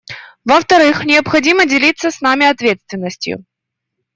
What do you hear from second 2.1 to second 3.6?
нами ответственностью.